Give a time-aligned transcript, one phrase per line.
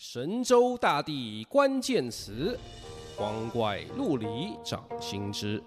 [0.00, 2.56] 神州大地关键词，
[3.16, 4.26] 光怪陆离
[4.64, 5.60] 掌心之。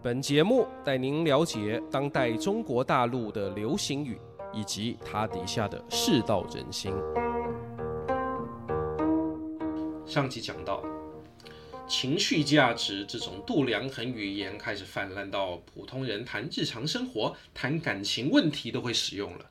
[0.00, 4.20] 本节目带您了解当代中国大陆的流行语，
[4.52, 6.92] 以及它底下的世道人心。
[10.06, 10.80] 上集讲到，
[11.88, 19.50] 情绪价值这种度量衡语言开始泛滥到普通人谈日常生活、谈感情问题都会使用了。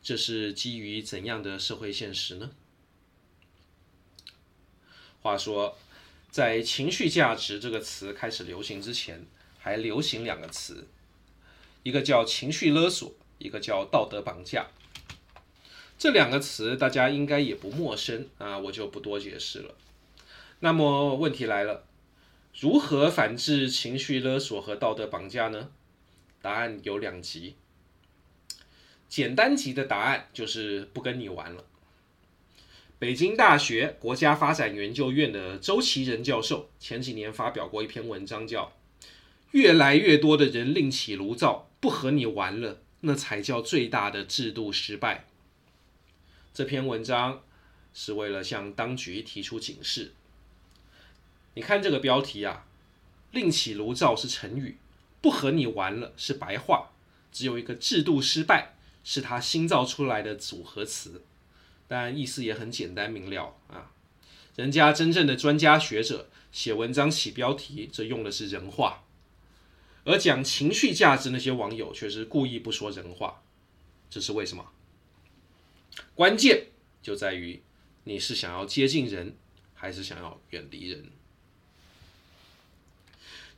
[0.00, 2.52] 这是基于怎样的社会现实呢？
[5.26, 5.76] 话说，
[6.30, 9.26] 在“情绪价值”这个词开始流行之前，
[9.58, 10.86] 还流行两个词，
[11.82, 14.68] 一个叫“情绪勒索”，一个叫“道德绑架”。
[15.98, 19.74] 这两个词大家应该也不陌生啊，我就不多解释了。
[20.60, 21.84] 那么问题来了，
[22.54, 25.70] 如何反制情绪勒索和道德绑架呢？
[26.40, 27.56] 答案有两极。
[29.08, 31.64] 简单级的答案就是不跟你玩了。
[32.98, 38.72] 北京大学国家发展研究院的周其仁教授前几年发表过一篇文章，叫
[39.50, 45.26] 《越来越多的人另起炉灶，不和你玩了，那才叫最大的制度失败》。
[46.54, 47.42] 这篇文章
[47.92, 50.14] 是为了向当局提出警示。
[51.52, 52.64] 你看这个标题啊
[53.30, 54.78] ，“另起炉灶”是成语
[55.20, 56.92] ，“不和你玩了”是白话，
[57.30, 61.22] 只有一个“制度失败”是他新造出来的组合词。
[61.88, 63.90] 但意思也很简单明了啊，
[64.56, 69.04] 人家真正的专家学者写文章起标题，这用的是人话，
[70.04, 73.42] 而讲情绪价值那些网友却是故意不说人话，
[74.10, 74.66] 这是为什么？
[76.14, 76.66] 关键
[77.02, 77.62] 就在于
[78.04, 79.36] 你是想要接近人，
[79.74, 81.10] 还是想要远离人。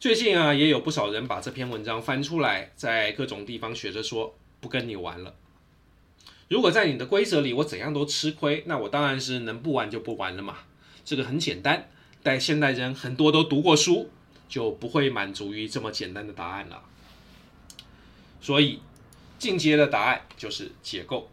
[0.00, 5.34] 最近啊，也有不少人把这篇文章翻出来，在各种地方学着说，不跟你玩了。
[6.48, 10.58] 如果在你的规则里，我怎样都吃亏，那我当然是能不玩就不玩了嘛。
[11.05, 11.88] 这个很简单，
[12.22, 14.10] 但现代人很多都读过书，
[14.48, 16.82] 就不会满足于这么简单的答案了。
[18.40, 18.80] 所以，
[19.39, 21.30] 进阶的答案就是解构，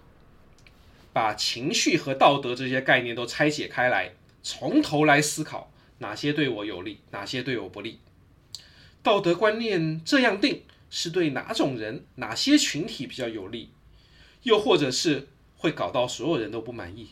[1.13, 4.13] 把情绪和道德这些概念都拆解开来，
[4.44, 8.00] 从头来思考哪些对我有利，哪些对我不利。
[9.01, 13.69] 道德观念这样定，是对哪种人、哪些群体比较有利？
[14.45, 17.09] 又或者是会搞到所有人都不满意，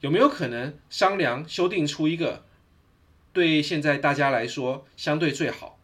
[0.00, 2.42] 有没有可能商量修订出一个
[3.34, 5.78] 对现在大家来说相对最好，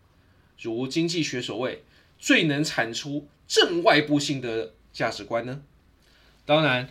[0.59, 1.85] 如经济学所谓
[2.19, 5.63] 最能产出正外部性的价值观呢？
[6.47, 6.89] 当然，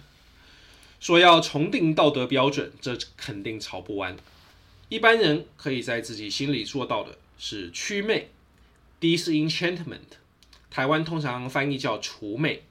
[0.99, 4.15] 说要重定道德标准，这肯定吵不完。
[4.87, 8.29] 一般人可以在自己心里做到的是祛魅
[9.01, 10.19] （disenchantment），
[10.69, 12.65] 台湾通常翻译叫除魅。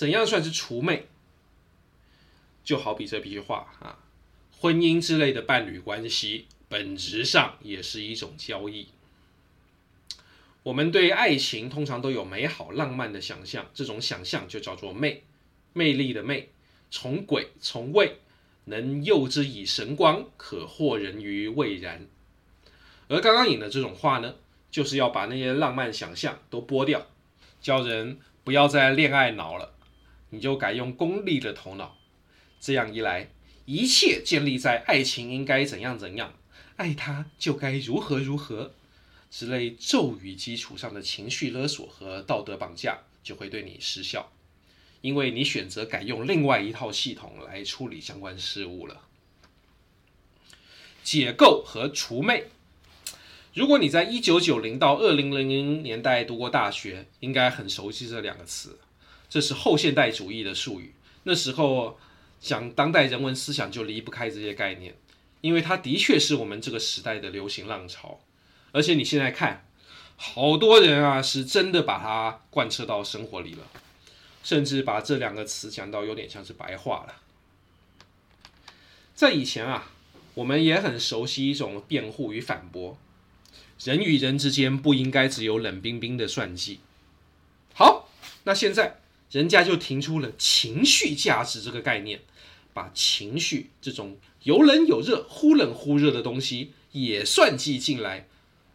[0.00, 1.08] 怎样算是除魅？
[2.64, 3.98] 就好比这句话啊，
[4.58, 8.88] 婚姻之类的伴侣关系，本质上也是一种交易。
[10.62, 15.22] 我们对爱情通常都有美好浪漫的想象，这种想象就叫做魅，
[15.74, 16.48] 魅力的魅，
[16.90, 18.20] 从鬼从畏，
[18.64, 22.06] 能诱之以神光，可惑人于未然。
[23.08, 24.36] 而刚刚引的这种话呢，
[24.70, 27.06] 就是要把那些浪漫想象都剥掉，
[27.60, 29.74] 叫人不要再恋爱脑了。
[30.30, 31.98] 你就改用功利的头脑，
[32.60, 33.30] 这样一来，
[33.66, 36.34] 一切建立在爱情应该怎样怎样，
[36.76, 38.72] 爱他就该如何如何
[39.30, 44.32] 之类咒语基础上的情绪勒索和道德绑架就会对你失效，
[45.00, 49.02] 因为你选择改用另外一套系统来处理相关事务了。
[51.02, 52.44] 解构和除魅，
[53.54, 58.78] 如果你在一九九零到二零零零年代读过大学，应该很熟悉这两个词。
[59.30, 60.92] 这是后现代主义的术语。
[61.22, 61.98] 那时候
[62.40, 64.94] 讲当代人文思想就离不开这些概念，
[65.40, 68.20] 因为它的确是我们这个时代的流行浪潮。
[68.72, 69.66] 而且你现在看，
[70.16, 73.64] 好多人啊是真的把它贯彻到生活里了，
[74.42, 77.14] 甚至把这两个词讲到有点像是白话了。
[79.14, 79.90] 在以前啊，
[80.34, 82.96] 我们也很熟悉一种辩护与反驳：
[83.84, 86.80] 人与人之间不应该只有冷冰冰的算计。
[87.74, 88.08] 好，
[88.44, 88.99] 那现在。
[89.30, 92.20] 人家就提出了情绪价值这个概念，
[92.72, 98.26] 把情绪这种有冷有热、忽冷忽热的东西也算计进来，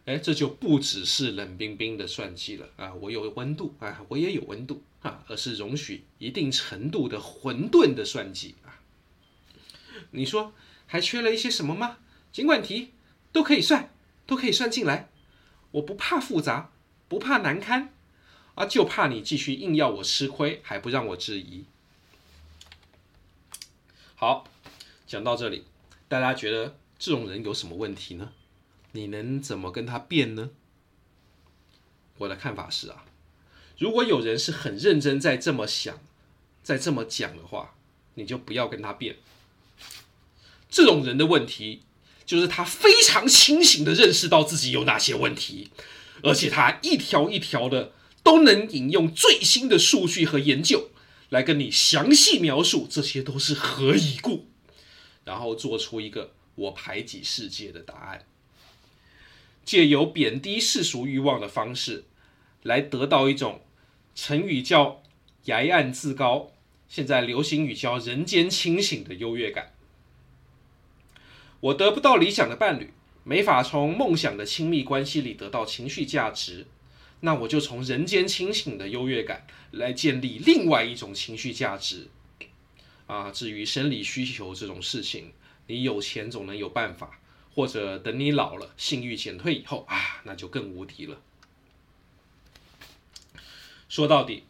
[0.06, 2.94] 哎，这就不只是冷冰冰的算计了啊！
[2.94, 8.80] 我有温度啊，我也有温度啊，而是容许一定程度的混沌的算计啊。
[10.12, 10.54] 你说
[10.86, 11.98] 还缺了一些什么吗？
[12.32, 12.92] 尽管提，
[13.32, 13.90] 都可以算，
[14.26, 15.10] 都可以算进来。
[15.72, 16.70] 我不怕复杂，
[17.08, 17.92] 不怕难堪。
[18.56, 21.64] 啊，就怕你继续硬要我吃亏，还不让我质疑。
[24.14, 24.48] 好，
[25.06, 25.64] 讲到这里，
[26.08, 28.32] 大家觉得这种人有什么问题呢？
[28.92, 30.50] 你能怎么跟他辩呢？
[32.16, 33.04] 我的看法是啊，
[33.76, 36.00] 如果有人是很认真在这么想，
[36.62, 37.74] 在这么讲的话，
[38.14, 39.16] 你就不要跟他辩。
[40.70, 41.82] 这种人的问题
[42.24, 45.70] 就是他非常清醒的认识到自己有哪些问题，
[46.22, 47.92] 而且他一条一条的
[48.26, 50.90] 都能引用最新的数据和研究
[51.28, 54.48] 来跟你详细描述这些都是何以故。
[55.24, 58.24] 然后做出一个我排挤世界的答案，
[59.64, 62.02] 借由贬低世俗欲望的方式，
[62.64, 63.60] 来得到一种
[64.16, 65.04] 成语叫
[65.46, 66.50] “崖岸自高”，
[66.88, 69.72] 现在流行语叫“人间清醒”的优越感。
[71.60, 72.92] 我得不到理想的伴侣，
[73.22, 76.66] 没法从梦想的亲密关系里得到情绪价值，
[77.20, 82.08] 那我就从人间清醒的优越感来建立另外一种情绪价值。
[83.06, 85.32] 啊，至于生理需求这种事情，
[85.68, 87.20] 你有钱总能有办法，
[87.54, 91.20] 或者等你老了，性欲减退以后啊，那就更无敌了。
[93.88, 94.42] 说到底，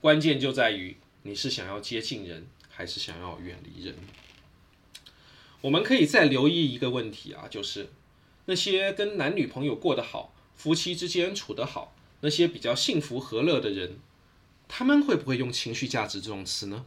[0.00, 3.96] 关键就在于你是想要接近人，还是想要远离人。
[5.62, 7.90] 我们可以再留意一个问题啊，就是
[8.44, 13.98] 那些跟男女朋友过得好、夫妻之间处得好、那些比较幸福和乐的人，
[14.66, 16.86] 他们会不会用情绪价值这种词呢？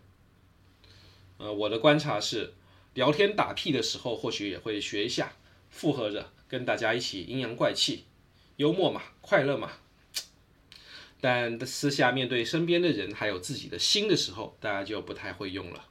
[1.38, 2.54] 呃，我的观察是，
[2.94, 5.34] 聊天打屁的时候，或许也会学一下，
[5.70, 8.06] 附和着跟大家一起阴阳怪气，
[8.58, 9.72] 幽默嘛，快乐嘛。
[11.20, 15.88] 但私下面对身边的人，还有自己的心的时候，大家就不太会用了。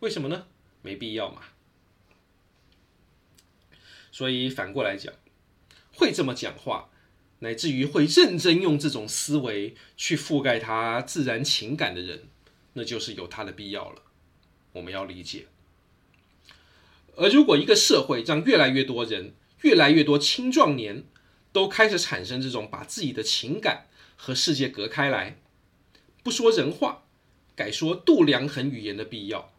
[0.00, 0.46] 为什么呢？
[0.82, 1.42] 没必要嘛。
[4.10, 5.12] 所以反过来讲，
[5.94, 6.88] 会这么讲话，
[7.40, 12.28] 乃至于会认真用这种思维去覆盖他自然情感的人，
[12.72, 14.02] 那就是有他的必要了。
[14.72, 15.46] 我们要理解，
[17.16, 21.04] 而如果一个社会让越来越多人、越来越多青壮年
[21.52, 23.86] 都开始产生这种把自己的情感
[24.16, 25.40] 和世界隔开来，
[26.22, 27.04] 不说人话，
[27.56, 29.52] 改说度量衡语言的必要，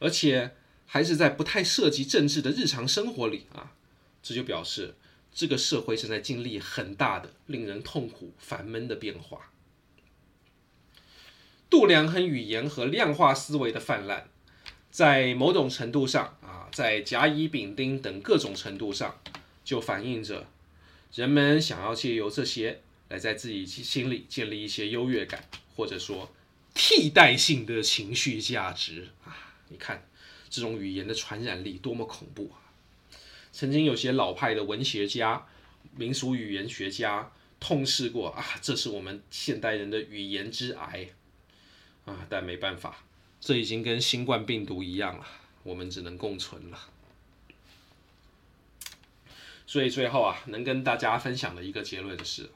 [0.00, 3.72] 而且还是在不太涉及政治的日常生活里啊，
[4.22, 4.96] 这就表示
[5.38, 9.52] 这个社会正在经历很大的、令人痛苦、烦闷的变化。
[11.70, 14.24] 度量衡语言和量化思维的泛滥，
[14.90, 19.16] 在某种程度上啊，在甲乙丙丁等各种程度上，
[19.62, 20.48] 就反映着
[21.14, 25.44] 人们想要借由这些来在自己心里建立一些优越感，
[25.76, 26.34] 或者说
[26.74, 29.54] 替代性的情绪价值啊。
[29.68, 30.04] 你看
[30.50, 32.67] 这种语言的传染力多么恐怖啊！
[33.52, 35.46] 曾经有些老派的文学家、
[35.96, 41.08] 民俗语言学家痛斥过啊，这是我们现代人的语言之癌。
[42.04, 43.04] 啊，但没办法，
[43.38, 45.26] 这已经跟新冠病毒一样了，
[45.62, 46.88] 我们只能共存了。
[49.66, 52.48] 所以最后啊，能跟大家分享的一个结论是：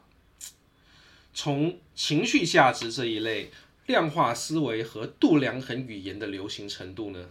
[1.35, 3.51] 从情绪价值这一类
[3.85, 7.29] 量化思维和度量衡语言的流行程度呢，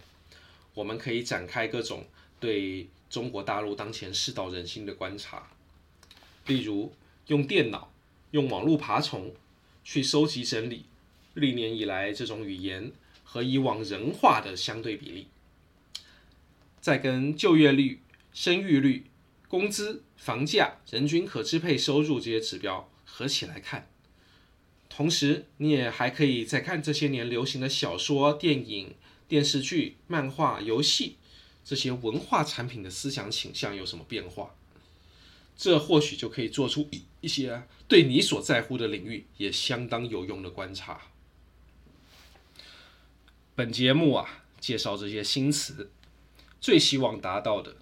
[0.74, 2.06] 我们可以展开各种
[2.38, 5.50] 对中国大陆当前世道人心的观察，
[6.46, 6.94] 例如
[7.26, 7.92] 用电脑、
[8.30, 9.34] 用网络爬虫
[9.84, 10.86] 去收集整理。
[11.34, 12.90] 历年以来，这种语言
[13.22, 15.26] 和以往人话的相对比例，
[16.80, 18.00] 再跟就业率、
[18.32, 19.04] 生育率、
[19.46, 23.90] 工资、房价、人均可支配收入这些指标合起来看，
[24.88, 28.94] 同时你也还可以再看这些年流行的小说、电影、
[29.28, 31.16] 电视剧、漫画、游戏
[31.64, 34.54] 这些文化产品的思想倾向有什么变化，
[35.56, 36.88] 这或许就可以做出
[37.20, 41.02] 一些对你所在乎的领域也相当有用的观察。
[43.54, 45.90] 本节目啊，介绍这些新词，
[46.60, 47.76] 最希望达到的，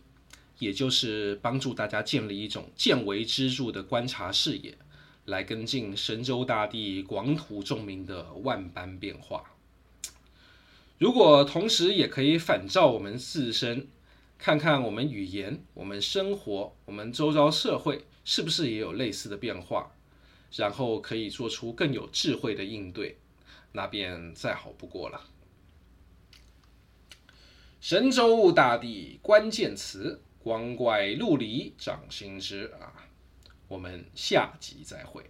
[0.59, 4.77] 也就是帮助大家建立一种见微知著的观察视野，
[5.25, 9.45] 来跟进神州大地广土众民的万般变化。
[11.01, 13.89] 如果同时也可以反照我们自身，
[14.37, 19.95] 看看我们语言、我们生活、我们周遭社会是不是也有类似的变化，
[20.55, 23.17] 然后可以做出更有智慧的应对，
[23.73, 25.25] 那便再好不过了。
[27.81, 33.09] 神州大地关键词，光怪陆离，掌心之啊！
[33.69, 35.25] 我们下集再会。